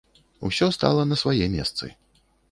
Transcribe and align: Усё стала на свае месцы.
Усё 0.47 0.69
стала 0.77 1.03
на 1.11 1.17
свае 1.23 1.45
месцы. 1.57 1.91